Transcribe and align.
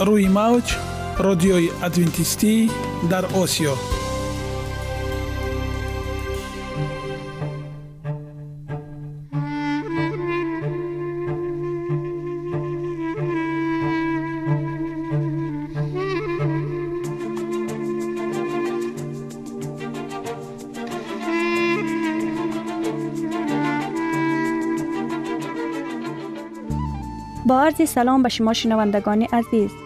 روی 0.00 0.28
موج 0.28 0.76
رادیوی 1.18 1.70
ادوینتیستی 1.82 2.70
در 3.10 3.26
آسیا. 3.26 3.74
با 27.46 27.60
عرض 27.60 27.88
سلام 27.88 28.22
به 28.22 28.28
شما 28.28 28.52
شنوندگان 28.52 29.22
عزیز. 29.22 29.85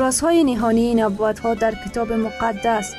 رازهای 0.00 0.44
نهانی 0.44 0.94
نبوت 0.94 1.38
ها 1.38 1.54
در 1.54 1.74
کتاب 1.86 2.12
مقدس. 2.12 2.94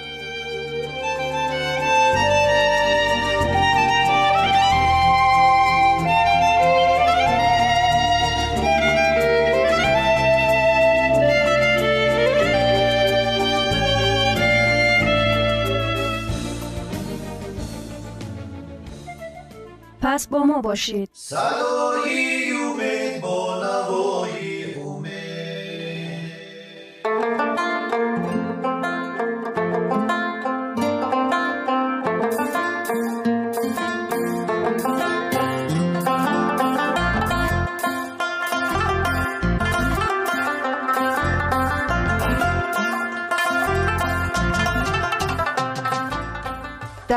پس 20.01 20.27
با 20.27 20.43
ما 20.43 20.61
باشید. 20.61 21.09
صدای 21.13 22.51
امید 22.51 23.21
با 23.21 23.63
نوای 23.63 24.60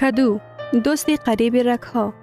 کدو 0.00 0.40
دوست 0.84 1.10
قریب 1.10 1.56
رکها 1.56 2.14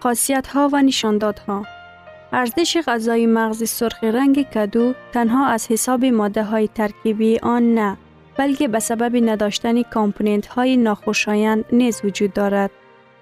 خاصیت 0.00 0.46
ها 0.46 0.70
و 0.72 0.82
نشاندادها. 0.82 1.75
ارزش 2.32 2.82
غذای 2.86 3.26
مغز 3.26 3.68
سرخ 3.68 4.04
رنگ 4.04 4.42
کدو 4.42 4.94
تنها 5.12 5.46
از 5.46 5.66
حساب 5.70 6.04
ماده 6.04 6.44
های 6.44 6.68
ترکیبی 6.68 7.38
آن 7.38 7.74
نه 7.74 7.96
بلکه 8.36 8.68
به 8.68 8.78
سبب 8.78 9.30
نداشتن 9.30 9.82
کامپوننت 9.82 10.46
های 10.46 10.76
ناخوشایند 10.76 11.64
نیز 11.72 12.00
وجود 12.04 12.32
دارد. 12.32 12.70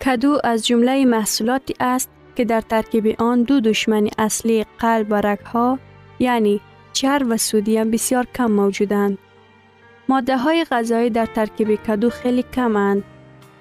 کدو 0.04 0.40
از 0.44 0.66
جمله 0.66 1.04
محصولاتی 1.04 1.74
است 1.80 2.10
که 2.36 2.44
در 2.44 2.60
ترکیب 2.60 3.14
آن 3.18 3.42
دو 3.42 3.60
دشمن 3.60 4.08
اصلی 4.18 4.66
قلب 4.78 5.06
و 5.10 5.14
رگ 5.14 5.38
ها 5.38 5.78
یعنی 6.18 6.60
چر 6.92 7.24
و 7.28 7.36
سودیم 7.36 7.90
بسیار 7.90 8.26
کم 8.34 8.50
موجودند. 8.50 9.18
ماده 10.08 10.36
های 10.36 10.64
غذایی 10.64 11.10
در 11.10 11.26
ترکیب 11.26 11.74
کدو 11.74 12.10
خیلی 12.10 12.42
کمند. 12.42 13.04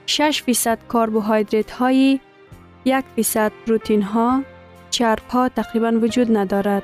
6 0.06 0.42
فیصد 0.46 0.80
کربوهیدرات 0.94 1.72
هایی، 1.72 2.20
یک 2.86 3.06
فیصد 3.16 3.52
پروتین 3.66 4.02
ها، 4.02 4.44
ها 5.02 5.50
تقریبا 5.50 5.92
وجود 6.02 6.38
ندارد. 6.38 6.84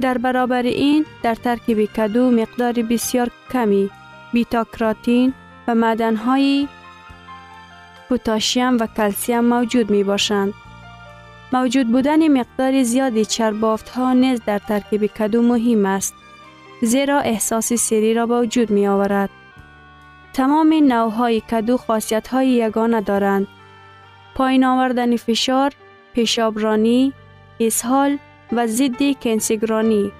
در 0.00 0.18
برابر 0.18 0.62
این 0.62 1.04
در 1.22 1.34
ترکیب 1.34 1.84
کدو 1.84 2.30
مقدار 2.30 2.72
بسیار 2.72 3.30
کمی 3.52 3.90
بیتا 4.32 4.64
کراتین 4.64 5.34
و 5.68 5.74
معدنهای 5.74 6.68
پوتاشیم 8.14 8.78
و 8.78 8.86
کلسیم 8.86 9.40
موجود 9.40 9.90
می 9.90 10.04
باشند 10.04 10.54
موجود 11.52 11.92
بودن 11.92 12.28
مقدار 12.28 12.82
زیادی 12.82 13.24
چربافت 13.24 13.88
ها 13.88 14.12
نیز 14.12 14.40
در 14.46 14.58
ترکیب 14.58 15.06
کدو 15.06 15.42
مهم 15.42 15.86
است. 15.86 16.14
زیرا 16.82 17.20
احساس 17.20 17.72
سری 17.72 18.14
را 18.14 18.26
به 18.26 18.40
وجود 18.40 18.70
می 18.70 18.86
آورد. 18.86 19.30
تمام 20.32 20.74
نوهای 20.82 21.40
کدو 21.40 21.76
خاصیت 21.76 22.28
های 22.28 22.48
یگانه 22.48 23.00
دارند. 23.00 23.46
پایین 24.34 24.64
آوردن 24.64 25.16
فشار، 25.16 25.72
پیشابرانی، 26.12 27.12
اسهال 27.60 28.18
و 28.52 28.66
ضد 28.66 29.20
کنسگرانی 29.22 30.12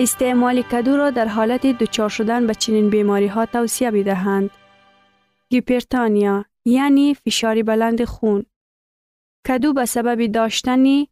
استعمال 0.00 0.62
کدو 0.62 0.96
را 0.96 1.10
در 1.10 1.26
حالت 1.26 1.66
دچار 1.66 2.08
شدن 2.08 2.46
به 2.46 2.54
چنین 2.54 2.90
بیماری 2.90 3.26
ها 3.26 3.46
توصیه 3.46 3.90
بدهند. 3.90 4.50
گیپرتانیا 5.50 6.44
یعنی 6.64 7.14
فشار 7.14 7.62
بلند 7.62 8.04
خون. 8.04 8.46
کدو 9.46 9.72
به 9.72 9.84
سبب 9.84 10.26
داشتن 10.26 11.04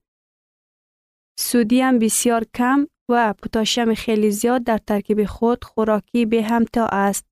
سودیم 1.39 1.99
بسیار 1.99 2.45
کم 2.55 2.87
و 3.09 3.35
پوتاشیم 3.43 3.95
خیلی 3.95 4.31
زیاد 4.31 4.65
در 4.65 4.79
ترکیب 4.79 5.25
خود 5.25 5.65
خوراکی 5.65 6.27
به 6.27 6.43
همتا 6.43 6.87
است. 6.87 7.27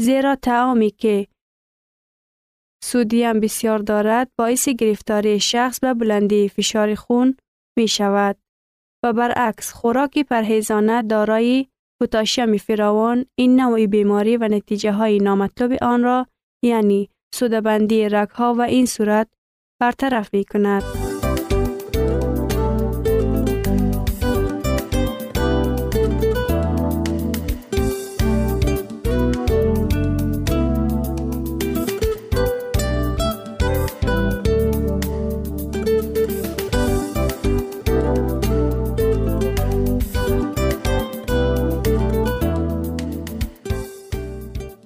زیرا 0.00 0.36
تعامی 0.36 0.90
که 0.90 1.26
سودیم 2.84 3.40
بسیار 3.40 3.78
دارد 3.78 4.30
باعث 4.38 4.68
گرفتاری 4.68 5.40
شخص 5.40 5.80
به 5.80 5.94
بلندی 5.94 6.48
فشار 6.48 6.94
خون 6.94 7.36
می 7.78 7.88
شود. 7.88 8.41
و 9.04 9.12
برعکس 9.12 9.72
خوراک 9.72 10.18
پرهیزانه 10.18 11.02
دارای 11.02 11.66
پوتاشیم 12.00 12.56
فراوان 12.56 13.26
این 13.38 13.60
نوع 13.60 13.86
بیماری 13.86 14.36
و 14.36 14.48
نتیجه 14.48 14.92
های 14.92 15.18
نامطلوب 15.18 15.72
آن 15.82 16.02
را 16.02 16.26
یعنی 16.64 17.10
سودبندی 17.34 18.08
رگ 18.08 18.28
ها 18.28 18.54
و 18.54 18.60
این 18.60 18.86
صورت 18.86 19.28
برطرف 19.80 20.34
می 20.34 20.44
کند. 20.44 20.82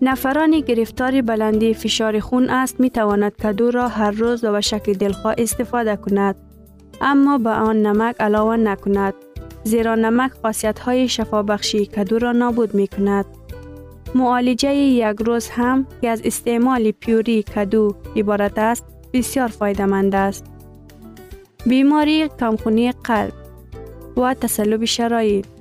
نفرانی 0.03 0.63
گرفتار 0.63 1.23
بلندی 1.23 1.75
فشار 1.75 2.21
خون 2.21 2.51
است 2.51 2.81
می 2.81 2.91
تواند 2.91 3.37
کدو 3.37 3.71
را 3.71 3.89
هر 3.89 4.11
روز 4.11 4.45
و 4.45 4.53
به 4.53 4.61
شکل 4.61 4.93
دلخواه 4.93 5.35
استفاده 5.39 5.97
کند. 5.97 6.37
اما 7.01 7.39
به 7.39 7.51
آن 7.51 7.83
نمک 7.83 8.17
علاوه 8.21 8.57
نکند 8.57 9.15
زیرا 9.65 9.95
نمک 9.95 10.31
خاصیت 10.43 10.79
های 10.79 11.09
شفابخشی 11.09 11.87
کدو 11.87 12.19
را 12.19 12.33
نابود 12.33 12.75
می 12.75 12.89
کند 12.89 13.27
معالجه 14.15 14.75
یک 14.75 15.17
روز 15.21 15.49
هم 15.49 15.87
که 16.01 16.09
از 16.09 16.23
استعمال 16.25 16.91
پیوری 16.91 17.43
کدو 17.43 17.95
عبارت 18.17 18.59
است 18.59 18.85
بسیار 19.13 19.49
فایدمند 19.49 20.15
است. 20.15 20.45
بیماری 21.67 22.29
کمخونی 22.41 22.93
قلب 22.93 23.33
و 24.17 24.35
تسلب 24.35 24.85
شرایط. 24.85 25.56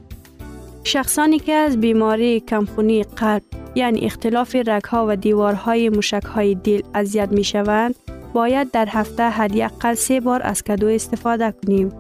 شخصانی 0.88 1.40
که 1.40 1.54
از 1.54 1.80
بیماری 1.80 2.40
کمخونی 2.40 3.04
قلب 3.04 3.42
یعنی 3.76 4.06
اختلاف 4.06 4.56
رگها 4.56 5.06
و 5.10 5.16
دیوارهای 5.16 5.92
های 6.36 6.56
دل 6.56 6.82
اذیت 6.94 7.32
می 7.32 7.44
شوند 7.44 7.96
باید 8.34 8.72
در 8.72 8.88
هفته 8.90 9.24
حداقل 9.24 9.94
سه 9.94 10.20
بار 10.20 10.42
از 10.44 10.64
کدو 10.64 10.88
استفاده 10.88 11.54
کنیم. 11.66 11.92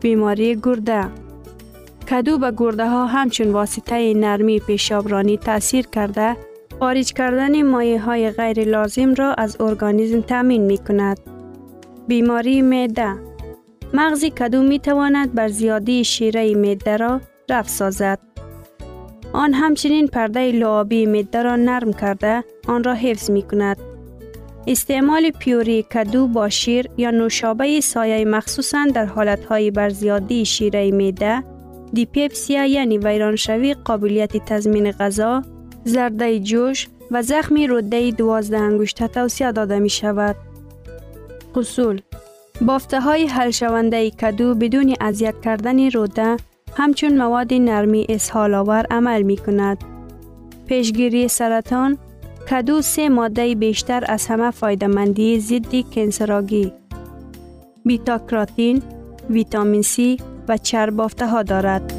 بیماری 0.00 0.56
گرده 0.62 1.04
کدو 2.10 2.38
به 2.38 2.52
گرده 2.56 2.88
ها 2.88 3.06
همچون 3.06 3.52
واسطه 3.52 4.14
نرمی 4.14 4.60
پیشابرانی 4.60 5.36
تاثیر 5.36 5.86
کرده 5.86 6.36
خارج 6.80 7.12
کردن 7.12 7.62
مایه 7.62 8.00
های 8.00 8.30
غیر 8.30 8.64
لازم 8.64 9.14
را 9.14 9.34
از 9.34 9.60
ارگانیزم 9.60 10.20
تامین 10.20 10.62
می 10.62 10.78
کند. 10.78 11.20
بیماری 12.08 12.62
معده 12.62 13.14
مغزی 13.94 14.30
کدو 14.30 14.62
می 14.62 14.78
تواند 14.78 15.34
بر 15.34 15.48
زیادی 15.48 16.04
شیره 16.04 16.54
معده 16.54 16.96
را 16.96 17.20
رفت 17.52 17.70
سازد. 17.70 18.18
آن 19.32 19.54
همچنین 19.54 20.06
پرده 20.06 20.52
لعابی 20.52 21.06
مده 21.06 21.42
را 21.42 21.56
نرم 21.56 21.92
کرده 21.92 22.44
آن 22.68 22.84
را 22.84 22.94
حفظ 22.94 23.30
می 23.30 23.42
کند. 23.42 23.76
استعمال 24.66 25.30
پیوری 25.30 25.82
کدو 25.82 26.26
با 26.26 26.48
شیر 26.48 26.88
یا 26.96 27.10
نوشابه 27.10 27.80
سایه 27.80 28.24
مخصوصا 28.24 28.86
در 28.94 29.04
حالتهای 29.04 29.70
برزیادی 29.70 30.44
شیره 30.44 30.90
میده 30.90 31.44
دیپیپسیا 31.92 32.66
یعنی 32.66 32.98
ویرانشوی 32.98 33.74
قابلیت 33.74 34.36
تضمین 34.36 34.90
غذا 34.90 35.42
زرده 35.84 36.40
جوش 36.40 36.88
و 37.10 37.22
زخم 37.22 37.66
روده 37.68 38.10
دوازده 38.10 38.58
انگشته 38.58 39.08
توصیه 39.08 39.52
داده 39.52 39.78
می 39.78 39.90
شود. 39.90 40.36
قصول 41.54 42.00
بافته 42.60 43.00
های 43.00 43.26
حل 43.26 43.50
شونده 43.50 44.10
کدو 44.10 44.54
بدون 44.54 44.94
اذیت 45.00 45.34
کردن 45.44 45.90
روده 45.90 46.36
همچون 46.82 47.18
مواد 47.18 47.54
نرمی 47.54 48.06
اسهال 48.08 48.54
آور 48.54 48.86
عمل 48.90 49.22
می 49.22 49.36
کند. 49.36 49.84
پیشگیری 50.66 51.28
سرطان 51.28 51.98
کدو 52.50 52.82
سه 52.82 53.08
ماده 53.08 53.54
بیشتر 53.54 54.04
از 54.08 54.26
همه 54.26 54.50
فایدمندی 54.50 55.40
ضد 55.40 55.90
کنسراگی 55.94 56.72
بیتا 57.84 58.18
کراتین، 58.18 58.82
ویتامین 59.30 59.82
C 59.82 60.22
و 60.48 60.56
چربافته 60.56 61.26
ها 61.26 61.42
دارد. 61.42 61.92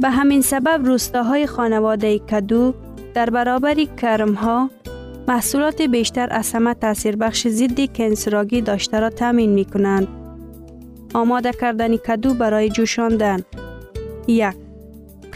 به 0.00 0.10
همین 0.10 0.40
سبب 0.40 0.80
روستاهای 0.84 1.46
خانواده 1.46 2.18
کدو 2.18 2.74
در 3.18 3.30
برابر 3.30 3.74
کرم 3.74 4.34
ها 4.34 4.70
محصولات 5.28 5.82
بیشتر 5.82 6.28
از 6.30 6.52
همه 6.52 6.74
تاثیر 6.74 7.16
بخش 7.16 7.48
ضد 7.48 7.92
کنسراگی 7.96 8.60
داشته 8.60 9.00
را 9.00 9.10
تامین 9.10 9.50
می 9.50 9.64
کنند. 9.64 10.08
آماده 11.14 11.52
کردن 11.52 11.96
کدو 11.96 12.34
برای 12.34 12.70
جوشاندن 12.70 13.40
یک 14.26 14.54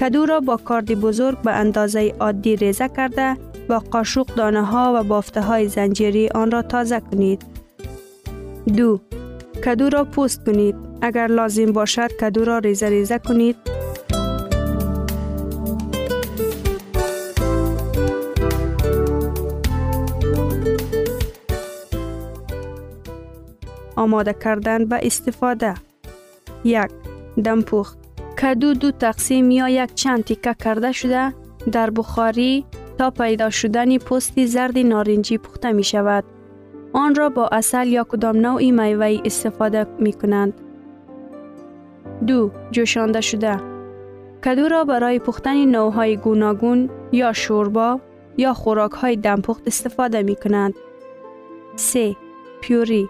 کدو 0.00 0.26
را 0.26 0.40
با 0.40 0.56
کارد 0.56 0.94
بزرگ 0.94 1.42
به 1.42 1.52
اندازه 1.52 2.14
عادی 2.20 2.56
ریزه 2.56 2.88
کرده 2.88 3.36
با 3.68 3.78
قاشق 3.78 4.26
دانه 4.26 4.64
ها 4.64 4.92
و 4.96 5.02
بافته 5.04 5.40
های 5.40 5.68
زنجیری 5.68 6.28
آن 6.28 6.50
را 6.50 6.62
تازه 6.62 7.00
کنید. 7.00 7.42
دو 8.76 9.00
کدو 9.64 9.88
را 9.88 10.04
پوست 10.04 10.44
کنید. 10.46 10.74
اگر 11.00 11.26
لازم 11.26 11.72
باشد 11.72 12.12
کدو 12.20 12.44
را 12.44 12.58
ریزه 12.58 12.88
ریزه 12.88 13.18
کنید 13.18 13.81
آماده 24.02 24.32
کردن 24.44 24.85
به 24.85 25.00
استفاده 25.02 25.75
یک 26.64 26.90
دمپخت 27.44 27.99
کدو 28.42 28.75
دو 28.75 28.90
تقسیم 28.90 29.50
یا 29.50 29.68
یک 29.68 29.94
چند 29.94 30.25
تیکه 30.25 30.54
کرده 30.54 30.92
شده 30.92 31.35
در 31.73 31.90
بخاری 31.90 32.64
تا 32.99 33.11
پیدا 33.11 33.50
شدن 33.50 33.99
پوست 33.99 34.44
زرد 34.44 34.78
نارنجی 34.78 35.38
پخته 35.38 35.73
می 35.73 35.85
شود. 35.85 36.25
آن 36.92 37.14
را 37.14 37.28
با 37.28 37.49
اصل 37.49 37.87
یا 37.88 38.04
کدام 38.04 38.37
نوعی 38.37 38.73
میوه 38.73 39.18
استفاده 39.25 39.87
می 39.99 40.12
کنند. 40.12 40.52
دو 42.26 42.50
جوشانده 42.71 43.21
شده 43.21 43.56
کدو 44.44 44.68
را 44.68 44.85
برای 44.85 45.18
پختن 45.18 45.64
نوهای 45.64 46.16
گوناگون 46.16 46.90
یا 47.12 47.32
شوربا 47.32 48.00
یا 48.37 48.54
خوراک 48.54 48.92
های 48.92 49.16
دمپخت 49.16 49.62
استفاده 49.66 50.23
می 50.23 50.37
کنند. 50.37 50.75
3. 51.76 52.16
پیوری 52.61 53.09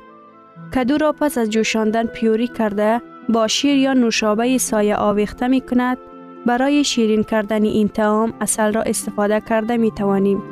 کدو 0.74 0.98
را 0.98 1.12
پس 1.12 1.38
از 1.38 1.50
جوشاندن 1.50 2.06
پیوری 2.06 2.48
کرده 2.48 3.02
با 3.28 3.48
شیر 3.48 3.76
یا 3.76 3.92
نوشابه 3.92 4.58
سایه 4.58 4.96
آویخته 4.96 5.48
می 5.48 5.60
کند. 5.60 5.98
برای 6.46 6.84
شیرین 6.84 7.22
کردن 7.24 7.64
این 7.64 7.88
تعام 7.88 8.34
اصل 8.40 8.72
را 8.72 8.82
استفاده 8.82 9.40
کرده 9.40 9.76
می 9.76 9.90
توانیم. 9.90 10.51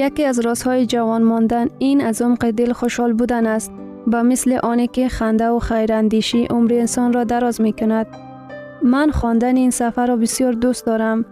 یکی 0.00 0.24
از 0.24 0.40
رازهای 0.40 0.86
جوان 0.86 1.22
ماندن 1.22 1.68
این 1.78 2.00
از 2.00 2.22
عمق 2.22 2.50
دل 2.50 2.72
خوشحال 2.72 3.12
بودن 3.12 3.46
است 3.46 3.72
با 4.06 4.22
مثل 4.22 4.58
آنی 4.62 4.86
که 4.86 5.08
خنده 5.08 5.48
و 5.48 5.58
خیراندیشی 5.58 6.44
عمر 6.44 6.72
انسان 6.72 7.12
را 7.12 7.24
دراز 7.24 7.60
می 7.60 7.72
کند. 7.72 8.06
من 8.82 9.10
خواندن 9.10 9.56
این 9.56 9.70
سفر 9.70 10.06
را 10.06 10.16
بسیار 10.16 10.52
دوست 10.52 10.86
دارم. 10.86 11.24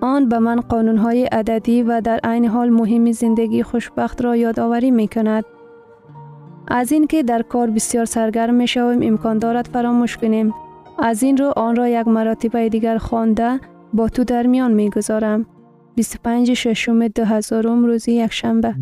آن 0.00 0.28
به 0.28 0.38
من 0.38 0.60
قانونهای 0.60 1.24
عددی 1.24 1.82
و 1.82 2.00
در 2.00 2.20
عین 2.24 2.44
حال 2.44 2.70
مهم 2.70 3.12
زندگی 3.12 3.62
خوشبخت 3.62 4.24
را 4.24 4.36
یادآوری 4.36 4.90
می 4.90 5.08
کند. 5.08 5.44
از 6.68 6.92
این 6.92 7.06
که 7.06 7.22
در 7.22 7.42
کار 7.42 7.70
بسیار 7.70 8.04
سرگرم 8.04 8.54
می 8.54 8.68
شویم 8.68 9.02
امکان 9.02 9.38
دارد 9.38 9.68
فراموش 9.72 10.16
کنیم. 10.16 10.54
از 10.98 11.22
این 11.22 11.36
رو 11.36 11.52
آن 11.56 11.76
را 11.76 11.88
یک 11.88 12.08
مراتبه 12.08 12.68
دیگر 12.68 12.98
خوانده 12.98 13.60
با 13.92 14.08
تو 14.08 14.24
در 14.24 14.46
میان 14.46 14.72
می 14.72 14.90
گذارم. 14.90 15.46
25 15.96 16.54
ششم 16.54 17.08
2000 17.08 17.62
روزی 17.62 18.12
یک 18.12 18.32
شنبه 18.32 18.74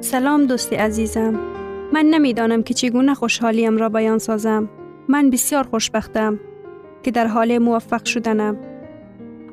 سلام 0.00 0.46
دوست 0.46 0.72
عزیزم. 0.72 1.34
من 1.92 2.04
نمی‌دانم 2.04 2.62
که 2.62 2.74
چگونه 2.74 3.14
خوشحالیم 3.14 3.76
را 3.76 3.88
بیان 3.88 4.18
سازم. 4.18 4.68
من 5.08 5.30
بسیار 5.30 5.64
خوشبختم. 5.64 6.40
که 7.06 7.12
در 7.12 7.26
حال 7.26 7.58
موفق 7.58 8.04
شدنم. 8.04 8.56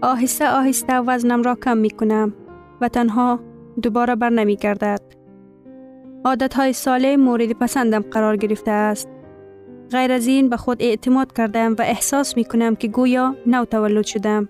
آهسته 0.01 0.49
آهسته 0.49 0.99
وزنم 0.99 1.43
را 1.43 1.55
کم 1.55 1.77
می 1.77 1.89
کنم 1.89 2.33
و 2.81 2.87
تنها 2.87 3.39
دوباره 3.81 4.15
بر 4.15 4.29
نمی 4.29 4.55
گردد. 4.55 5.01
عادت 6.25 6.53
های 6.53 6.73
ساله 6.73 7.17
مورد 7.17 7.51
پسندم 7.51 7.99
قرار 8.01 8.37
گرفته 8.37 8.71
است. 8.71 9.09
غیر 9.91 10.11
از 10.11 10.27
این 10.27 10.49
به 10.49 10.57
خود 10.57 10.81
اعتماد 10.81 11.33
کردم 11.33 11.75
و 11.79 11.81
احساس 11.81 12.37
می 12.37 12.45
کنم 12.45 12.75
که 12.75 12.87
گویا 12.87 13.35
نو 13.45 13.65
تولد 13.65 14.05
شدم. 14.05 14.49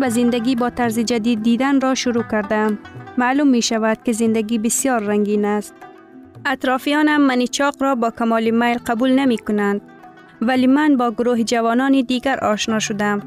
من 0.00 0.06
به 0.06 0.12
زندگی 0.12 0.56
با 0.56 0.70
طرز 0.70 0.98
جدید 0.98 1.42
دیدن 1.42 1.80
را 1.80 1.94
شروع 1.94 2.22
کردم. 2.22 2.78
معلوم 3.18 3.48
می 3.48 3.62
شود 3.62 3.98
که 4.04 4.12
زندگی 4.12 4.58
بسیار 4.58 5.02
رنگین 5.02 5.44
است. 5.44 5.74
اطرافیانم 6.46 7.20
منی 7.20 7.48
چاق 7.48 7.74
را 7.80 7.94
با 7.94 8.10
کمال 8.10 8.50
میل 8.50 8.78
قبول 8.86 9.12
نمی 9.12 9.38
کنند. 9.38 9.80
ولی 10.42 10.66
من 10.66 10.96
با 10.96 11.10
گروه 11.10 11.42
جوانان 11.42 12.00
دیگر 12.00 12.38
آشنا 12.38 12.78
شدم. 12.78 13.22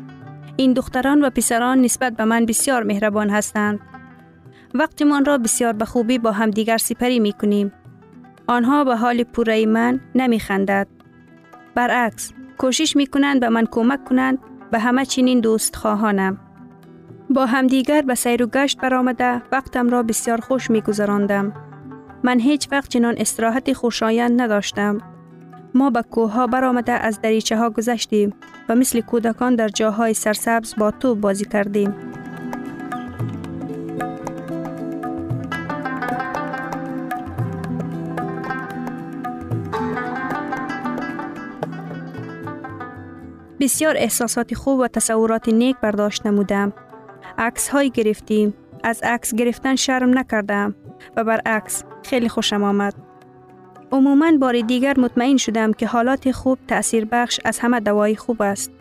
این 0.58 0.74
دختران 0.74 1.22
و 1.22 1.30
پسران 1.30 1.82
نسبت 1.82 2.13
به 2.13 2.25
من 2.25 2.46
بسیار 2.46 2.84
مهربان 2.84 3.30
هستند. 3.30 3.80
وقتمان 4.74 5.25
را 5.25 5.38
بسیار 5.38 5.74
به 5.74 5.86
خوبی 5.86 6.18
با 6.18 6.32
هم 6.32 6.50
دیگر 6.50 6.77
سپری 6.77 7.20
می 7.20 7.34
کنیم. 7.34 7.72
آنها 8.48 8.84
به 8.84 8.96
حال 8.96 9.24
پوره 9.24 9.65
من 9.65 10.00
نمی 10.15 10.39
خندد. 10.39 10.88
برعکس، 11.75 12.32
کوشش 12.58 12.96
می 12.96 13.08
کنند 13.08 13.39
به 13.39 13.50
من 13.50 13.65
کمک 13.72 14.03
کنند 14.03 14.38
به 14.72 14.80
همه 14.80 15.06
چنین 15.06 15.39
دوست 15.39 15.75
خواهانم. 15.75 16.39
با 17.30 17.46
همدیگر 17.46 18.01
به 18.01 18.15
سیر 18.15 18.44
و 18.44 18.46
گشت 18.48 18.82
برآمده 18.82 19.42
وقتم 19.51 19.89
را 19.89 20.03
بسیار 20.03 20.42
خوش 20.42 20.70
می 20.70 20.82
گذراندم. 20.82 21.53
من 22.24 22.39
هیچ 22.39 22.68
وقت 22.72 22.89
چنان 22.89 23.15
استراحت 23.18 23.74
خوشایند 23.74 24.42
نداشتم. 24.42 24.98
ما 25.74 25.89
به 25.89 26.01
کوه 26.01 26.32
ها 26.32 26.48
برآمده 26.48 26.92
از 26.92 27.22
دریچه 27.22 27.58
ها 27.58 27.70
گذشتیم 27.70 28.34
و 28.70 28.75
مثل 28.75 29.01
کودکان 29.01 29.56
در 29.56 29.68
جاهای 29.68 30.13
سرسبز 30.13 30.75
با 30.77 30.92
تو 30.92 31.15
بازی 31.15 31.46
کردیم. 31.46 31.96
بسیار 43.60 43.98
احساسات 43.98 44.53
خوب 44.53 44.80
و 44.80 44.88
تصورات 44.88 45.50
نیک 45.50 45.77
برداشت 45.82 46.27
نمودم. 46.27 46.74
عکس 47.38 47.70
های 47.70 47.90
گرفتیم. 47.90 48.54
از 48.84 49.02
عکس 49.04 49.36
گرفتن 49.36 49.75
شرم 49.75 50.20
نکردم 50.20 50.75
و 51.16 51.24
برعکس 51.24 51.84
خیلی 52.04 52.30
خوشم 52.30 52.63
آمد. 52.63 52.94
عموما 53.92 54.32
بار 54.38 54.62
دیگر 54.62 55.00
مطمئن 55.00 55.38
شدم 55.38 55.74
که 55.74 55.88
حالات 55.88 56.32
خوب 56.32 56.60
تأثیر 56.68 57.06
بخش 57.06 57.40
از 57.46 57.60
همه 57.60 57.80
دوای 57.80 58.16
خوب 58.16 58.42
است. 58.42 58.72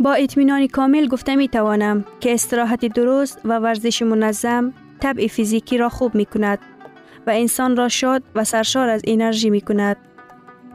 با 0.00 0.12
اطمینان 0.14 0.66
کامل 0.66 1.08
گفته 1.08 1.36
می 1.36 1.48
توانم 1.48 2.04
که 2.20 2.34
استراحت 2.34 2.86
درست 2.86 3.40
و 3.44 3.58
ورزش 3.58 4.02
منظم 4.02 4.72
طبع 5.00 5.26
فیزیکی 5.26 5.78
را 5.78 5.88
خوب 5.88 6.14
می 6.14 6.26
کند 6.26 6.58
و 7.26 7.30
انسان 7.30 7.76
را 7.76 7.88
شاد 7.88 8.22
و 8.34 8.44
سرشار 8.44 8.88
از 8.88 9.02
انرژی 9.04 9.50
می 9.50 9.60
کند. 9.60 9.96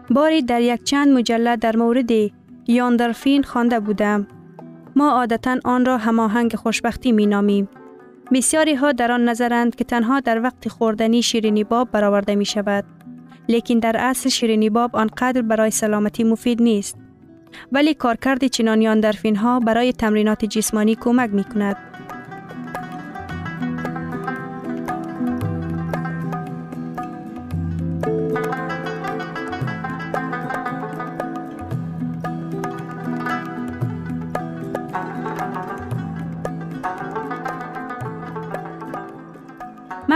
باری 0.09 0.41
در 0.41 0.61
یک 0.61 0.83
چند 0.83 1.17
مجلد 1.17 1.59
در 1.59 1.75
مورد 1.75 2.09
یاندرفین 2.67 3.43
خوانده 3.43 3.79
بودم. 3.79 4.27
ما 4.95 5.11
عادتا 5.11 5.57
آن 5.63 5.85
را 5.85 5.97
هماهنگ 5.97 6.55
خوشبختی 6.55 7.11
می 7.11 7.25
نامیم. 7.25 7.69
بسیاری 8.33 8.75
ها 8.75 8.91
در 8.91 9.11
آن 9.11 9.29
نظرند 9.29 9.75
که 9.75 9.83
تنها 9.83 10.19
در 10.19 10.41
وقت 10.41 10.69
خوردنی 10.69 11.21
شیرینی 11.21 11.63
باب 11.63 11.91
برآورده 11.91 12.35
می 12.35 12.45
شود. 12.45 12.83
لیکن 13.49 13.79
در 13.79 13.95
اصل 13.99 14.29
شیرینی 14.29 14.69
باب 14.69 14.95
آنقدر 14.95 15.41
برای 15.41 15.71
سلامتی 15.71 16.23
مفید 16.23 16.61
نیست. 16.61 16.97
ولی 17.71 17.93
کارکرد 17.93 18.47
چنان 18.47 18.81
یاندرفین 18.81 19.35
ها 19.35 19.59
برای 19.59 19.93
تمرینات 19.93 20.45
جسمانی 20.45 20.95
کمک 20.95 21.29
می 21.33 21.43
کند. 21.43 21.77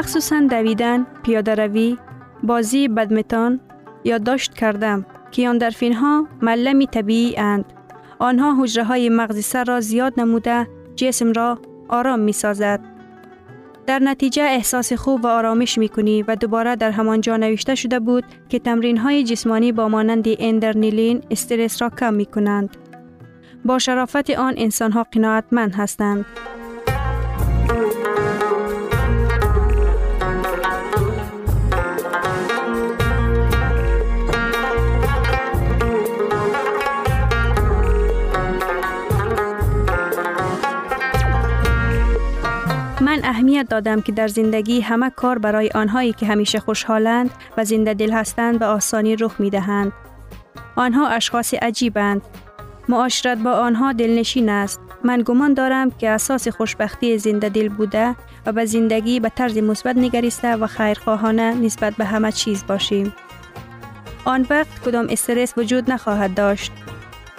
مخصوصا 0.10 0.39
دویدن، 0.39 1.06
پیاده 1.24 1.56
روی، 1.56 1.98
بازی 2.44 2.88
بدمتان 2.88 3.60
داشت 4.25 4.54
کردم 4.54 5.06
که 5.32 5.42
یاندرفین 5.42 5.94
ها 5.94 6.28
ملمی 6.42 6.88
طبیعی 6.88 7.38
اند. 7.38 7.66
آنها 8.20 8.63
حجره 8.63 8.84
های 8.84 9.10
مغزی 9.10 9.42
سر 9.42 9.63
را 9.63 9.80
زیاد 9.80 10.20
نموده 10.20 10.68
جسم 10.96 11.32
را 11.32 11.60
آرام 11.89 12.20
می 12.20 12.32
سازد. 12.32 12.80
در 13.88 14.00
نتیجه 14.00 14.44
احساس 14.44 14.94
خوب 14.94 15.25
و 15.25 15.28
آرامش 15.28 15.78
می 15.78 15.89
کنی 15.89 16.24
و 16.24 16.36
دوباره 16.36 16.75
در 16.75 16.92
همان 16.92 17.22
جا 17.22 17.38
نوشته 17.38 17.75
شده 17.75 18.00
بود 18.00 18.24
که 18.50 18.60
تمرین 18.60 18.98
های 18.98 19.24
جسمانی 19.24 19.72
با 19.72 19.88
مانند 19.88 20.25
اندرنیلین 20.39 21.22
استرس 21.32 21.82
را 21.82 21.89
کم 21.89 22.13
می 22.13 22.25
کنند. 22.25 22.78
با 23.66 23.80
شرافت 23.80 24.30
آن 24.30 24.54
انسان 24.58 24.92
ها 24.92 25.06
قناعتمند 25.12 25.75
هستند. 25.75 26.25
اهمیت 43.60 43.72
دادم 43.72 44.01
که 44.01 44.12
در 44.12 44.28
زندگی 44.28 44.82
همه 44.82 45.10
کار 45.10 45.38
برای 45.38 45.70
آنهایی 45.75 46.13
که 46.13 46.25
همیشه 46.25 46.60
خوشحالند 46.60 47.32
و 47.58 47.63
زنده 47.63 47.94
دل 47.94 48.12
هستند 48.12 48.60
به 48.60 48.66
آسانی 48.66 49.16
رخ 49.16 49.39
می 49.39 49.50
دهند. 49.50 49.92
آنها 50.75 51.08
اشخاص 51.08 51.54
عجیبند. 51.54 52.22
معاشرت 52.89 53.38
با 53.38 53.51
آنها 53.51 53.94
دلنشین 53.94 54.50
است. 54.50 54.80
من 55.04 55.24
گمان 55.25 55.54
دارم 55.54 55.92
که 55.92 56.10
اساس 56.10 56.48
خوشبختی 56.48 57.18
زنده 57.18 57.50
دل 57.50 57.70
بوده 57.70 58.16
و 58.46 58.51
به 58.51 58.66
زندگی 58.66 59.20
به 59.20 59.30
طرز 59.30 59.58
مثبت 59.58 59.98
نگریسته 59.98 60.56
و 60.56 60.68
خیرخواهانه 60.68 61.54
نسبت 61.56 61.94
به 61.94 62.06
همه 62.06 62.32
چیز 62.32 62.63
باشیم. 62.68 63.13
آن 64.25 64.46
وقت 64.50 64.80
کدام 64.86 65.08
استرس 65.10 65.54
وجود 65.58 65.92
نخواهد 65.92 66.34
داشت. 66.34 66.72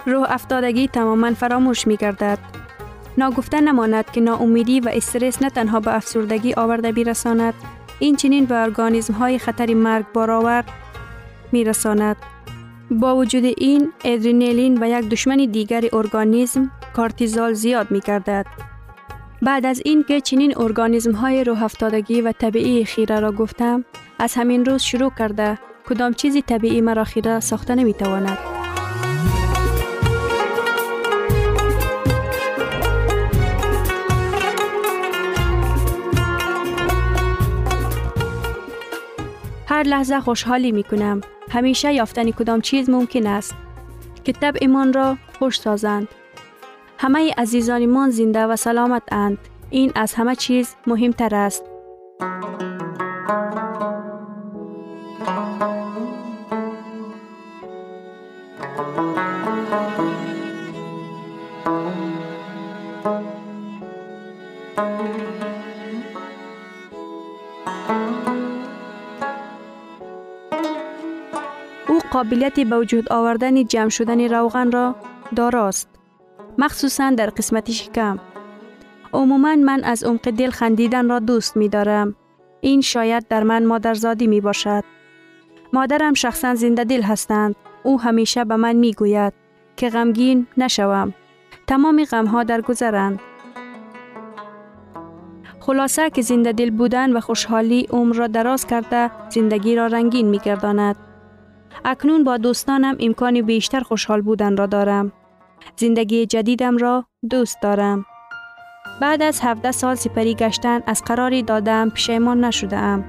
روح 0.05 0.31
افتادگی 0.31 0.87
تماما 0.87 1.33
فراموش 1.33 1.87
می 1.87 1.97
گردد. 1.97 2.50
ناگفته 3.17 3.61
نماند 3.61 4.11
که 4.11 4.21
ناامیدی 4.21 4.79
و 4.79 4.89
استرس 4.93 5.41
نه 5.41 5.49
تنها 5.49 5.79
به 5.79 5.95
افسردگی 5.95 6.53
آورده 6.53 6.91
بیرساند 6.91 7.53
این 7.99 8.15
چنین 8.15 8.45
به 8.45 8.55
ارگانیزم 8.55 9.13
های 9.13 9.39
خطر 9.39 9.73
مرگ 9.73 10.05
بارآور 10.13 10.63
میرساند 11.51 12.15
با 12.91 13.15
وجود 13.15 13.43
این 13.57 13.91
ادرینالین 14.03 14.83
و 14.83 14.99
یک 14.99 15.09
دشمن 15.09 15.37
دیگر 15.37 15.83
ارگانیسم 15.93 16.71
کارتیزال 16.93 17.53
زیاد 17.53 17.91
می 17.91 17.99
گردد. 17.99 18.45
بعد 19.41 19.65
از 19.65 19.81
این 19.85 20.03
که 20.03 20.21
چنین 20.21 20.57
ارگانیزم 20.57 21.11
های 21.11 21.43
روح 21.43 21.63
افتادگی 21.63 22.21
و 22.21 22.31
طبیعی 22.31 22.85
خیره 22.85 23.19
را 23.19 23.31
گفتم 23.31 23.85
از 24.19 24.33
همین 24.33 24.65
روز 24.65 24.81
شروع 24.81 25.11
کرده 25.19 25.59
کدام 25.89 26.13
چیزی 26.13 26.41
طبیعی 26.41 26.81
مرا 26.81 27.03
خیره 27.03 27.39
ساخته 27.39 27.75
نمی 27.75 27.93
تواند. 27.93 28.50
هر 39.81 39.87
لحظه 39.87 40.19
خوشحالی 40.19 40.71
می 40.71 40.83
کنم. 40.83 41.21
همیشه 41.49 41.93
یافتن 41.93 42.31
کدام 42.31 42.61
چیز 42.61 42.89
ممکن 42.89 43.27
است 43.27 43.55
که 44.23 44.31
طبع 44.31 44.57
ایمان 44.61 44.93
را 44.93 45.17
خوش 45.39 45.59
سازند. 45.59 46.07
همه 46.97 47.33
عزیزانمان 47.37 48.09
زنده 48.09 48.43
و 48.43 48.55
سلامت 48.55 49.03
اند. 49.11 49.37
این 49.69 49.91
از 49.95 50.13
همه 50.13 50.35
چیز 50.35 50.75
مهمتر 50.87 51.35
است. 51.35 51.63
قابلیت 72.11 72.59
به 72.59 72.77
وجود 72.77 73.13
آوردن 73.13 73.65
جمع 73.65 73.89
شدن 73.89 74.33
روغن 74.33 74.71
را 74.71 74.95
داراست. 75.35 75.89
مخصوصا 76.57 77.09
در 77.09 77.29
قسمت 77.29 77.71
شکم. 77.71 78.19
عموما 79.13 79.55
من 79.55 79.83
از 79.83 80.03
عمق 80.03 80.29
دل 80.29 80.49
خندیدن 80.49 81.09
را 81.09 81.19
دوست 81.19 81.57
می 81.57 81.69
دارم. 81.69 82.15
این 82.61 82.81
شاید 82.81 83.27
در 83.27 83.43
من 83.43 83.65
مادرزادی 83.65 84.27
می 84.27 84.41
باشد. 84.41 84.83
مادرم 85.73 86.13
شخصا 86.13 86.55
زنده 86.55 86.83
دل 86.83 87.01
هستند. 87.01 87.55
او 87.83 88.01
همیشه 88.01 88.45
به 88.45 88.55
من 88.55 88.75
می 88.75 88.93
گوید 88.93 89.33
که 89.75 89.89
غمگین 89.89 90.47
نشوم. 90.57 91.13
تمام 91.67 92.03
غمها 92.03 92.43
در 92.43 92.61
گذرند. 92.61 93.19
خلاصه 95.59 96.09
که 96.09 96.21
زنده 96.21 96.51
دل 96.51 96.69
بودن 96.69 97.13
و 97.13 97.19
خوشحالی 97.19 97.87
عمر 97.91 98.15
را 98.15 98.27
دراز 98.27 98.67
کرده 98.67 99.11
زندگی 99.29 99.75
را 99.75 99.87
رنگین 99.87 100.27
می 100.27 100.39
گرداند. 100.39 101.10
اکنون 101.85 102.23
با 102.23 102.37
دوستانم 102.37 102.95
امکان 102.99 103.41
بیشتر 103.41 103.79
خوشحال 103.79 104.21
بودن 104.21 104.57
را 104.57 104.65
دارم. 104.65 105.11
زندگی 105.75 106.25
جدیدم 106.25 106.77
را 106.77 107.05
دوست 107.29 107.57
دارم. 107.61 108.05
بعد 109.01 109.21
از 109.21 109.39
17 109.43 109.71
سال 109.71 109.95
سپری 109.95 110.35
گشتن 110.35 110.81
از 110.85 111.03
قراری 111.03 111.43
دادم 111.43 111.89
پشیمان 111.89 112.43
نشده 112.43 112.77
ام. 112.77 113.05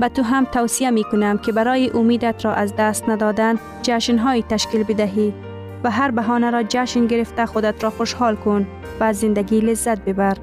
به 0.00 0.08
تو 0.08 0.22
هم 0.22 0.44
توصیه 0.44 0.90
می 0.90 1.04
کنم 1.04 1.38
که 1.38 1.52
برای 1.52 1.90
امیدت 1.90 2.44
را 2.44 2.54
از 2.54 2.76
دست 2.76 3.08
ندادن 3.08 3.58
جشنهایی 3.82 4.42
تشکیل 4.42 4.82
بدهی 4.82 5.34
و 5.84 5.90
هر 5.90 6.10
بهانه 6.10 6.50
را 6.50 6.62
جشن 6.62 7.06
گرفته 7.06 7.46
خودت 7.46 7.84
را 7.84 7.90
خوشحال 7.90 8.36
کن 8.36 8.66
و 9.00 9.04
از 9.04 9.16
زندگی 9.20 9.60
لذت 9.60 10.04
ببر. 10.04 10.36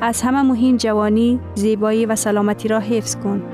از 0.00 0.22
همه 0.22 0.42
مهم 0.42 0.76
جوانی، 0.76 1.40
زیبایی 1.54 2.06
و 2.06 2.16
سلامتی 2.16 2.68
را 2.68 2.80
حفظ 2.80 3.16
کن. 3.16 3.53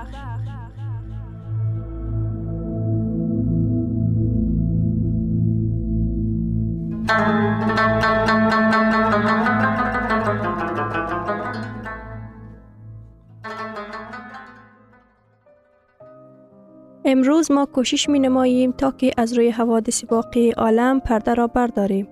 امروز 17.11 17.51
ما 17.51 17.65
کوشش 17.65 18.09
می 18.09 18.19
نماییم 18.19 18.71
تا 18.71 18.91
که 18.91 19.11
از 19.17 19.33
روی 19.33 19.49
حوادث 19.49 20.03
واقعی 20.11 20.51
عالم 20.51 20.99
پرده 20.99 21.33
را 21.33 21.47
برداریم. 21.47 22.07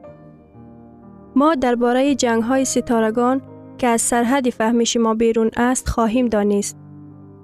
ما 1.36 1.56
درباره 1.56 2.16
جنگ 2.16 2.44
های 2.44 2.66
ستارگان 2.66 3.42
که 3.78 3.88
از 3.88 4.02
سرحد 4.02 4.50
فهمش 4.50 4.98
ما 4.98 5.14
بیرون 5.14 5.52
است 5.58 5.90
خواهیم 5.90 6.28
دانست. 6.28 6.78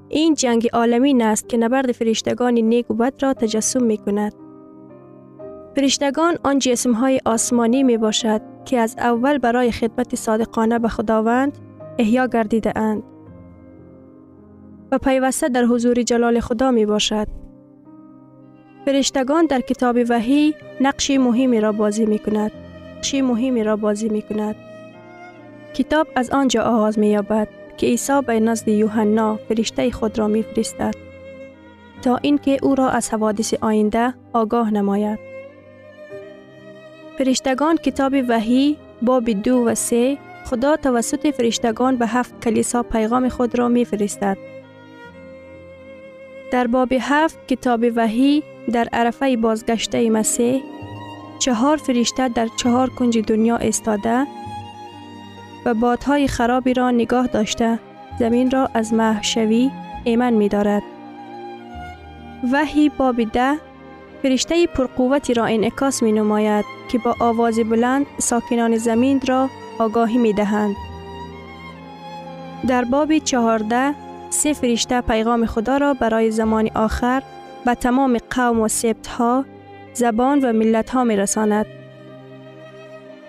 این 0.10 0.34
جنگ 0.34 0.70
عالمی 0.74 1.24
است 1.24 1.50
که 1.50 1.58
نبرد 1.58 1.92
فرشتگان 1.92 2.54
نیک 2.54 2.92
و 2.92 2.94
بد 2.94 3.14
را 3.22 3.34
تجسم 3.34 3.84
می 3.84 3.98
کند. 3.98 4.34
فرشتگان 5.76 6.38
آن 6.44 6.60
جسم 6.60 6.92
های 6.92 7.20
آسمانی 7.26 7.84
می 7.84 7.98
باشد 7.98 8.42
که 8.66 8.80
از 8.80 8.96
اول 8.98 9.38
برای 9.38 9.72
خدمت 9.72 10.16
صادقانه 10.16 10.80
به 10.80 10.88
خداوند 10.88 11.58
احیا 12.00 12.28
گردیده 12.28 12.78
اند. 12.80 13.04
و 14.92 14.98
پیوسته 14.98 15.50
در 15.50 15.64
حضور 15.64 16.02
جلال 16.02 16.40
خدا 16.40 16.72
می 16.72 16.86
باشد. 16.86 17.45
فرشتگان 18.86 19.46
در 19.46 19.62
کتاب 19.62 19.98
وحی 20.10 20.56
نقش 20.82 21.12
مهمی 21.12 21.62
را 21.62 21.72
بازی 21.72 22.06
می 22.06 22.20
کند. 22.20 22.52
نقش 22.98 23.16
مهمی 23.16 23.64
را 23.64 23.76
بازی 23.76 24.10
می 24.10 24.22
کند. 24.22 24.56
کتاب 25.74 26.08
از 26.16 26.30
آنجا 26.30 26.62
آغاز 26.62 27.00
می 27.00 27.08
یابد 27.08 27.48
که 27.78 27.88
عیسی 27.88 28.22
به 28.28 28.40
نزد 28.40 28.68
یوحنا 28.68 29.40
فرشته 29.50 29.92
خود 29.92 30.20
را 30.20 30.28
می 30.28 30.44
فرستد 30.44 30.94
تا 32.02 32.18
اینکه 32.22 32.58
او 32.64 32.76
را 32.76 32.90
از 32.90 33.10
حوادث 33.10 33.54
آینده 33.62 34.14
آگاه 34.34 34.72
نماید. 34.72 35.20
فرشتگان 37.18 37.78
کتاب 37.78 38.14
وحی 38.28 38.78
باب 39.02 39.30
دو 39.30 39.64
و 39.66 39.76
سه 39.76 40.18
خدا 40.46 40.76
توسط 40.76 41.36
فرشتگان 41.36 41.96
به 41.96 42.08
هفت 42.08 42.44
کلیسا 42.44 42.84
پیغام 42.84 43.30
خود 43.30 43.60
را 43.60 43.68
می 43.68 43.86
فرستد. 43.86 44.38
در 46.52 46.68
باب 46.68 46.94
هفت 47.02 47.48
کتاب 47.48 47.86
وحی 47.96 48.44
در 48.72 48.88
عرفه 48.94 49.38
بازگشته 49.38 50.10
مسیح 50.10 50.64
چهار 51.40 51.78
فرشته 51.78 52.30
در 52.30 52.48
چهار 52.58 52.90
کنج 52.90 53.18
دنیا 53.18 53.58
استاده 53.58 54.28
و 55.66 55.74
بادهای 55.74 56.28
خرابی 56.28 56.74
را 56.74 56.92
نگاه 56.92 57.28
داشته 57.28 57.80
زمین 58.20 58.52
را 58.52 58.70
از 58.74 58.94
محشوی 58.94 59.72
ایمن 60.04 60.34
می 60.34 60.50
دارد. 60.50 60.84
وحی 62.52 62.90
باب 62.90 63.24
ده 63.24 63.60
فرشته 64.24 64.68
پرقوتی 64.68 65.34
را 65.34 65.46
انعکاس 65.46 66.04
می 66.04 66.12
نماید 66.12 66.66
که 66.90 66.98
با 66.98 67.16
آواز 67.20 67.60
بلند 67.60 68.06
ساکنان 68.18 68.78
زمین 68.78 69.22
را 69.28 69.50
آگاهی 69.80 70.18
می 70.18 70.34
دهند. 70.34 70.76
در 72.68 72.84
باب 72.84 73.18
چهارده 73.18 73.96
سه 74.30 74.54
فرشته 74.54 75.02
پیغام 75.02 75.46
خدا 75.46 75.78
را 75.78 75.94
برای 75.94 76.32
زمان 76.32 76.70
آخر 76.76 77.24
به 77.66 77.76
تمام 77.76 78.18
قوم 78.30 78.60
و 78.60 78.68
سبت 78.68 79.08
ها، 79.08 79.46
زبان 79.94 80.40
و 80.40 80.54
ملت 80.54 80.90
ها 80.90 81.04
می 81.04 81.16
رساند. 81.16 81.66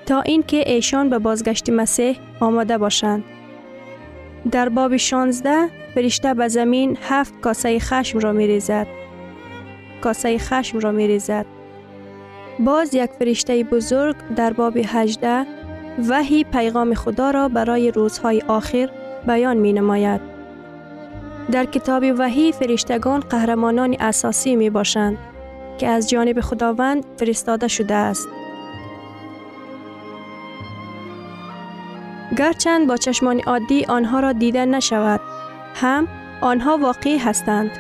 تا 0.07 0.21
اینکه 0.21 0.71
ایشان 0.71 1.11
به 1.11 1.19
بازگشت 1.19 1.71
مسیح 1.71 2.19
آماده 2.41 2.79
باشند. 2.79 3.25
در 4.51 4.69
باب 4.69 4.97
16 4.97 5.69
فرشته 5.95 6.35
به 6.35 6.49
زمین 6.49 6.99
هفت 7.03 7.41
کاسه 7.41 7.79
خشم 7.79 8.19
را 8.19 8.33
می 8.33 8.47
ریزد. 8.47 8.87
کاسه 10.01 10.39
خشم 10.39 10.79
را 10.79 10.93
می 10.93 11.07
ریزد. 11.07 11.47
باز 12.59 12.95
یک 12.95 13.11
فرشته 13.19 13.65
بزرگ 13.65 14.17
در 14.37 14.53
باب 14.53 14.77
18 14.77 15.47
وحی 16.09 16.45
پیغام 16.45 16.95
خدا 16.95 17.31
را 17.31 17.49
برای 17.49 17.91
روزهای 17.91 18.43
آخر 18.49 18.91
بیان 19.27 19.57
می 19.57 19.73
نماید. 19.73 20.36
در 21.51 21.65
کتاب 21.65 22.05
وحی 22.19 22.53
فرشتگان 22.53 23.21
قهرمانان 23.21 23.97
اساسی 24.01 24.57
می 24.57 24.71
باشند 24.71 25.19
که 25.79 25.89
از 25.89 26.11
جانب 26.11 26.41
خداوند 26.41 27.05
فرستاده 27.17 27.69
شده 27.69 27.95
است. 27.95 28.29
گرچند 32.37 32.87
با 32.87 32.97
چشمان 32.97 33.41
عادی 33.41 33.85
آنها 33.85 34.21
را 34.21 34.33
دیده 34.33 34.65
نشود 34.65 35.21
هم 35.75 36.09
آنها 36.41 36.79
واقعی 36.79 37.19
هستند. 37.19 37.71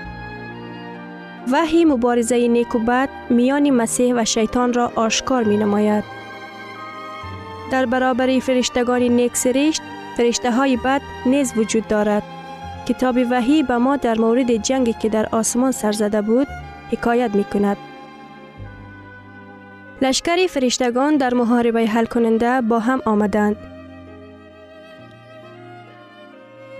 وحی 1.52 1.84
مبارزه 1.84 2.48
نیک 2.48 2.74
و 2.74 2.78
بد 2.78 3.08
میان 3.30 3.70
مسیح 3.70 4.14
و 4.14 4.24
شیطان 4.24 4.72
را 4.72 4.92
آشکار 4.94 5.44
می 5.44 5.56
نماید 5.56 6.04
در 7.70 7.86
برابر 7.86 8.38
فرشتگان 8.38 9.02
نیک 9.02 9.36
سرشت 9.36 9.82
فرشته 10.16 10.52
های 10.52 10.76
بد 10.76 11.02
نیز 11.26 11.52
وجود 11.56 11.88
دارد. 11.88 12.35
کتاب 12.86 13.18
وحی 13.30 13.62
به 13.62 13.76
ما 13.76 13.96
در 13.96 14.18
مورد 14.18 14.56
جنگی 14.56 14.92
که 14.92 15.08
در 15.08 15.28
آسمان 15.32 15.72
سرزده 15.72 16.22
بود 16.22 16.46
حکایت 16.90 17.34
می 17.34 17.44
کند 17.44 17.76
لشکری 20.02 20.48
فرشتگان 20.48 21.16
در 21.16 21.34
محاربه 21.34 21.86
حل 21.86 22.04
کننده 22.04 22.60
با 22.60 22.78
هم 22.78 23.02
آمدند 23.04 23.56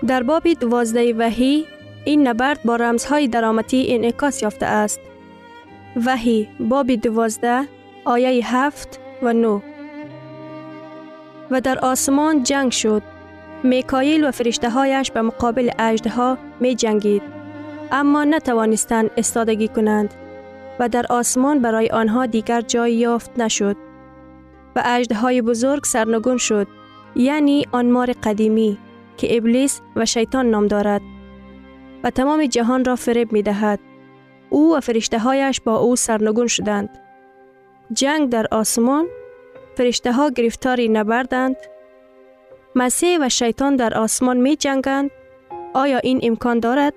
در 0.07 0.23
باب 0.23 0.53
دوازده 0.53 1.13
وحی 1.13 1.65
این 2.05 2.27
نبرد 2.27 2.59
با 2.65 2.75
رمزهای 2.75 3.27
درامتی 3.27 3.85
انعکاس 3.89 4.43
یافته 4.43 4.65
است. 4.65 4.99
وحی 6.05 6.49
باب 6.59 6.95
دوازده 6.95 7.67
آیه 8.05 8.55
هفت 8.55 8.99
و 9.21 9.33
نو 9.33 9.59
و 11.51 11.61
در 11.61 11.79
آسمان 11.79 12.43
جنگ 12.43 12.71
شد. 12.71 13.16
میکایل 13.63 14.27
و 14.27 14.31
فرشته 14.31 14.69
هایش 14.69 15.11
به 15.11 15.21
مقابل 15.21 15.69
ها 16.09 16.37
می 16.59 16.75
جنگید. 16.75 17.21
اما 17.91 18.23
نتوانستند 18.23 19.11
استادگی 19.17 19.67
کنند 19.67 20.13
و 20.79 20.89
در 20.89 21.05
آسمان 21.09 21.59
برای 21.59 21.89
آنها 21.89 22.25
دیگر 22.25 22.61
جای 22.61 22.93
یافت 22.93 23.39
نشد. 23.39 23.77
و 24.75 24.99
های 25.15 25.41
بزرگ 25.41 25.83
سرنگون 25.83 26.37
شد 26.37 26.67
یعنی 27.15 27.65
آن 27.71 27.89
مار 27.91 28.11
قدیمی 28.23 28.77
که 29.17 29.37
ابلیس 29.37 29.81
و 29.95 30.05
شیطان 30.05 30.49
نام 30.49 30.67
دارد 30.67 31.01
و 32.03 32.09
تمام 32.09 32.45
جهان 32.45 32.85
را 32.85 32.95
فریب 32.95 33.31
می 33.31 33.41
دهد. 33.41 33.79
او 34.49 34.75
و 34.75 34.79
فرشته 34.79 35.19
هایش 35.19 35.61
با 35.61 35.77
او 35.77 35.95
سرنگون 35.95 36.47
شدند. 36.47 36.89
جنگ 37.93 38.29
در 38.29 38.47
آسمان 38.51 39.07
فرشته 39.75 40.11
ها 40.11 40.29
گرفتاری 40.29 40.89
نبردند. 40.89 41.55
مسیح 42.77 43.17
و 43.21 43.29
شیطان 43.29 43.75
در 43.75 43.97
آسمان 43.97 44.37
می 44.37 44.55
جنگند. 44.55 45.11
آیا 45.73 45.97
این 45.97 46.19
امکان 46.23 46.59
دارد؟ 46.59 46.93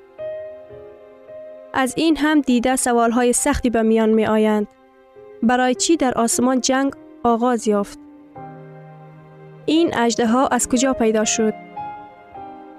از 1.75 1.95
این 1.97 2.17
هم 2.17 2.41
دیده 2.41 2.77
سوال 2.77 3.11
های 3.11 3.33
سختی 3.33 3.71
به 3.71 3.83
میان 3.83 4.09
می 4.09 4.27
آیند. 4.27 4.67
برای 5.43 5.75
چی 5.75 5.97
در 5.97 6.15
آسمان 6.15 6.61
جنگ 6.61 6.93
آغاز 7.25 7.69
یافت؟ 7.69 7.99
این 9.67 9.99
اجده 9.99 10.27
ها 10.27 10.47
از 10.47 10.69
کجا 10.69 10.93
پیدا 10.93 11.25
شد؟ 11.25 11.55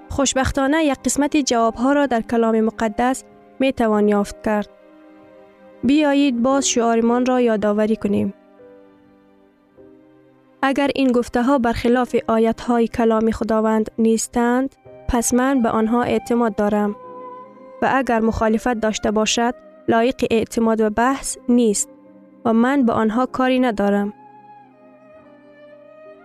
خوشبختانه 0.08 0.84
یک 0.84 0.98
قسمت 1.04 1.36
جوابها 1.36 1.92
را 1.92 2.06
در 2.06 2.20
کلام 2.20 2.60
مقدس 2.60 3.24
می 3.60 3.72
توان 3.72 4.08
یافت 4.08 4.42
کرد. 4.44 4.68
بیایید 5.84 6.42
باز 6.42 6.68
شعارمان 6.68 7.26
را 7.26 7.40
یادآوری 7.40 7.96
کنیم. 7.96 8.34
اگر 10.62 10.90
این 10.94 11.12
گفته 11.12 11.42
ها 11.42 11.58
برخلاف 11.58 12.16
آیت 12.28 12.60
های 12.60 12.88
کلام 12.88 13.30
خداوند 13.30 13.90
نیستند، 13.98 14.76
پس 15.08 15.34
من 15.34 15.62
به 15.62 15.68
آنها 15.68 16.02
اعتماد 16.02 16.54
دارم 16.54 16.96
و 17.82 17.90
اگر 17.94 18.20
مخالفت 18.20 18.74
داشته 18.74 19.10
باشد 19.10 19.54
لایق 19.88 20.24
اعتماد 20.30 20.80
و 20.80 20.90
بحث 20.90 21.36
نیست 21.48 21.88
و 22.44 22.52
من 22.52 22.86
به 22.86 22.92
آنها 22.92 23.26
کاری 23.26 23.58
ندارم. 23.58 24.12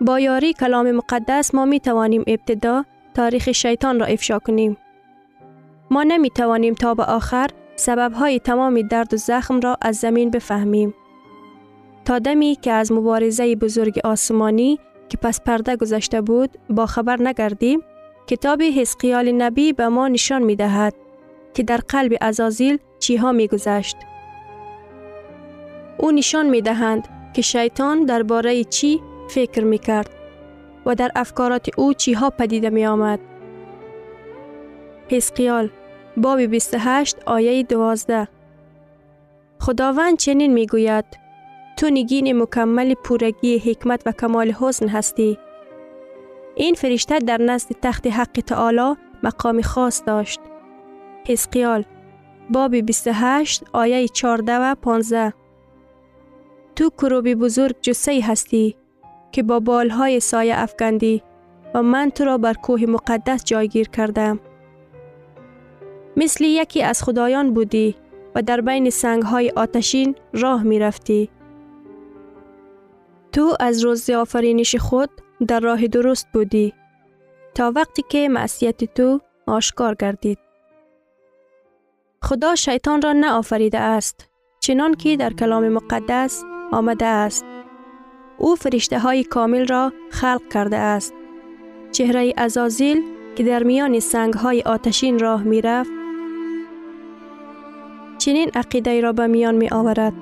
با 0.02 0.20
یاری 0.20 0.54
کلام 0.54 0.92
مقدس 0.92 1.56
ما 1.56 1.66
می 1.66 1.80
توانیم 1.80 2.24
ابتدا 2.28 2.86
تاریخ 3.14 3.52
شیطان 3.52 4.00
را 4.00 4.06
افشا 4.06 4.40
کنیم. 4.40 4.78
ما 5.92 6.04
نمی 6.04 6.30
توانیم 6.30 6.74
تا 6.74 6.94
به 6.94 7.04
آخر 7.04 7.48
سبب 7.76 8.14
های 8.14 8.40
تمام 8.40 8.82
درد 8.82 9.14
و 9.14 9.18
زخم 9.18 9.60
را 9.60 9.78
از 9.82 9.96
زمین 9.96 10.32
بفهمیم. 10.32 10.94
تا 12.08 12.20
دمی 12.20 12.58
که 12.62 12.72
از 12.72 12.92
مبارزه 12.92 13.56
بزرگ 13.56 14.00
آسمانی 14.04 14.80
که 15.10 15.18
پس 15.18 15.42
پرده 15.42 15.76
گذشته 15.76 16.22
بود 16.22 16.58
با 16.70 16.86
خبر 16.86 17.22
نگردیم 17.22 17.80
کتاب 18.28 18.62
حسقیال 18.62 19.32
نبی 19.32 19.74
به 19.74 19.88
ما 19.88 20.08
نشان 20.08 20.44
می 20.44 20.56
دهد 20.56 20.94
که 21.54 21.64
در 21.64 21.78
قلب 21.78 22.14
ازازیل 22.22 22.78
چیها 23.00 23.32
می 23.32 23.48
گذشت. 23.48 23.98
او 25.98 26.12
نشان 26.12 26.50
می 26.50 26.62
دهند 26.62 27.08
که 27.34 27.42
شیطان 27.42 28.06
درباره 28.06 28.64
چی 28.64 29.02
فکر 29.30 29.64
می 29.64 29.78
کرد 29.78 30.10
و 30.86 30.96
در 30.96 31.12
افکارات 31.16 31.80
او 31.80 31.94
چیها 31.94 32.30
پدیده 32.30 32.70
می 32.70 32.86
آمد. 32.86 33.20
حسقیال 35.10 35.70
باب 36.18 36.42
28 36.42 37.18
آیه 37.26 37.64
12 37.64 38.28
خداوند 39.60 40.18
چنین 40.18 40.54
می 40.54 40.68
گوید 40.68 41.27
تو 41.78 41.90
نگین 41.90 42.42
مکمل 42.42 42.94
پورگی 42.94 43.58
حکمت 43.58 44.04
و 44.06 44.12
کمال 44.12 44.52
حسن 44.52 44.88
هستی. 44.88 45.38
این 46.56 46.76
فرشته 46.76 47.20
در 47.20 47.42
نزد 47.42 47.70
تخت 47.82 48.08
حق 48.08 48.42
تعالی 48.48 48.96
مقام 49.24 49.62
خاص 49.62 50.04
داشت. 50.06 50.40
حسقیال 51.28 51.84
باب 52.50 52.76
28 52.76 53.64
آیه 53.74 54.08
14 54.08 54.60
و 54.60 54.76
15 54.76 55.34
تو 56.76 56.90
کروبی 56.90 57.36
بزرگ 57.36 57.76
جسه 57.82 58.22
هستی 58.24 58.76
که 59.32 59.44
با 59.44 59.60
بالهای 59.60 60.20
سایه 60.20 60.60
افکندی 60.60 61.24
و 61.74 61.84
من 61.84 62.10
تو 62.10 62.26
را 62.26 62.38
بر 62.38 62.54
کوه 62.54 62.86
مقدس 62.86 63.44
جایگیر 63.44 63.90
کردم. 63.90 64.40
مثل 66.18 66.44
یکی 66.44 66.84
از 66.84 67.04
خدایان 67.04 67.54
بودی 67.54 67.96
و 68.36 68.42
در 68.42 68.62
بین 68.62 68.90
سنگهای 68.90 69.50
آتشین 69.56 70.16
راه 70.34 70.64
می 70.64 70.80
رفتی. 70.80 71.30
تو 73.38 73.56
از 73.60 73.84
روز 73.84 74.10
آفرینش 74.10 74.76
خود 74.76 75.10
در 75.48 75.60
راه 75.60 75.88
درست 75.88 76.28
بودی 76.34 76.74
تا 77.56 77.72
وقتی 77.76 78.04
که 78.10 78.30
معصیت 78.30 78.84
تو 78.84 79.22
آشکار 79.48 79.96
گردید. 79.96 80.38
خدا 82.22 82.56
شیطان 82.56 83.02
را 83.02 83.14
نه 83.14 83.32
آفریده 83.32 83.80
است 83.80 84.30
چنان 84.60 84.94
که 84.94 85.18
در 85.18 85.34
کلام 85.34 85.70
مقدس 85.70 86.44
آمده 86.72 87.06
است. 87.06 87.46
او 88.38 88.56
فرشته 88.56 89.00
های 89.00 89.24
کامل 89.24 89.68
را 89.68 89.94
خلق 90.10 90.42
کرده 90.54 90.78
است. 90.78 91.14
چهره 91.92 92.34
ازازیل 92.38 93.04
که 93.36 93.44
در 93.44 93.64
میان 93.64 94.00
سنگ 94.00 94.34
های 94.34 94.62
آتشین 94.62 95.20
راه 95.20 95.44
می 95.44 95.62
رفت 95.62 95.92
چنین 98.18 98.52
عقیده 98.56 99.02
را 99.02 99.14
به 99.14 99.28
میان 99.28 99.56
می 99.56 99.70
آورد 99.70 100.14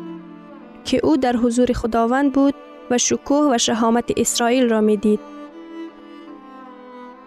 که 0.86 1.00
او 1.04 1.18
در 1.18 1.36
حضور 1.36 1.74
خداوند 1.74 2.34
بود 2.34 2.56
و 2.92 2.98
شکوه 2.98 3.56
و 3.56 3.58
شهامت 3.58 4.12
اسرائیل 4.18 4.70
را 4.70 4.82
می 4.82 4.98
دید. 4.98 5.20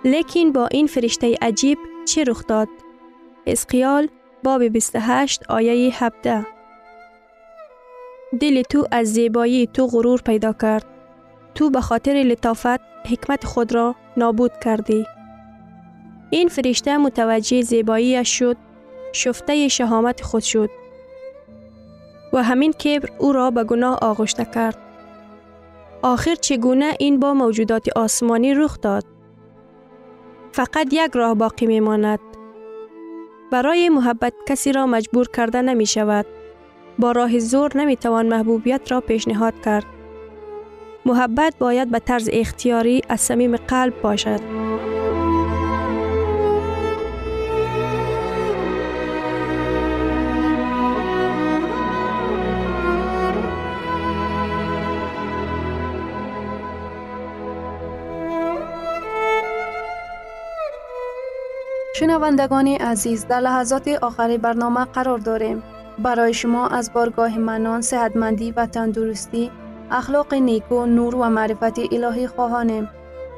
لیکن 0.04 0.52
با 0.52 0.66
این 0.66 0.86
فرشته 0.86 1.36
عجیب 1.42 1.78
چه 2.04 2.24
رخ 2.24 2.46
داد؟ 2.46 2.68
اسقیال 3.46 4.08
باب 4.44 4.64
28 4.64 5.50
آیه 5.50 6.04
17 6.04 6.46
دل 8.40 8.62
تو 8.62 8.86
از 8.90 9.06
زیبایی 9.06 9.66
تو 9.66 9.86
غرور 9.86 10.20
پیدا 10.20 10.52
کرد. 10.52 10.84
تو 11.54 11.70
به 11.70 11.80
خاطر 11.80 12.12
لطافت 12.12 12.80
حکمت 13.10 13.44
خود 13.44 13.74
را 13.74 13.94
نابود 14.16 14.52
کردی. 14.64 15.06
این 16.30 16.48
فرشته 16.48 16.96
متوجه 16.96 17.62
زیباییش 17.62 18.38
شد 18.38 18.56
شفته 19.12 19.68
شهامت 19.68 20.20
خود 20.20 20.42
شد 20.42 20.70
و 22.32 22.42
همین 22.42 22.72
کبر 22.72 23.08
او 23.18 23.32
را 23.32 23.50
به 23.50 23.64
گناه 23.64 23.98
آغشته 24.02 24.44
کرد. 24.44 24.87
آخر 26.02 26.34
چگونه 26.34 26.94
این 26.98 27.20
با 27.20 27.34
موجودات 27.34 27.88
آسمانی 27.96 28.54
رخ 28.54 28.80
داد؟ 28.80 29.04
فقط 30.52 30.88
یک 30.92 31.10
راه 31.14 31.34
باقی 31.34 31.66
می 31.66 31.80
ماند. 31.80 32.20
برای 33.50 33.88
محبت 33.88 34.32
کسی 34.48 34.72
را 34.72 34.86
مجبور 34.86 35.28
کرده 35.28 35.62
نمی 35.62 35.86
شود. 35.86 36.26
با 36.98 37.12
راه 37.12 37.38
زور 37.38 37.76
نمی 37.76 37.96
توان 37.96 38.26
محبوبیت 38.26 38.92
را 38.92 39.00
پیشنهاد 39.00 39.54
کرد. 39.64 39.86
محبت 41.06 41.54
باید 41.58 41.90
به 41.90 41.98
طرز 41.98 42.28
اختیاری 42.32 43.02
از 43.08 43.20
صمیم 43.20 43.56
قلب 43.56 44.00
باشد. 44.02 44.40
شنوندگان 61.98 62.68
عزیز 62.68 63.26
در 63.26 63.40
لحظات 63.40 63.88
آخری 63.88 64.38
برنامه 64.38 64.84
قرار 64.84 65.18
داریم. 65.18 65.62
برای 65.98 66.34
شما 66.34 66.68
از 66.68 66.92
بارگاه 66.92 67.38
منان، 67.38 67.80
صحتمندی 67.80 68.52
و 68.52 68.66
تندرستی، 68.66 69.50
اخلاق 69.90 70.34
نیکو، 70.34 70.86
نور 70.86 71.14
و 71.14 71.28
معرفت 71.28 71.78
الهی 71.92 72.26
خواهانیم. 72.26 72.88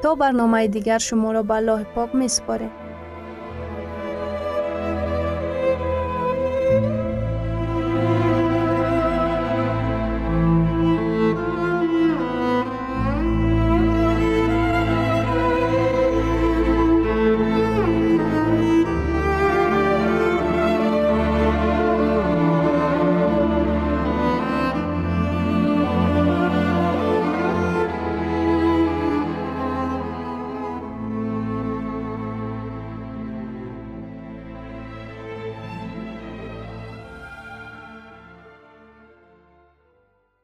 تا 0.03 0.15
برنامه 0.15 0.67
دیگر 0.67 0.97
شما 0.97 1.31
را 1.31 1.43
به 1.43 1.85
پاک 1.95 2.15
می 2.15 2.27
سپاریم. 2.27 2.71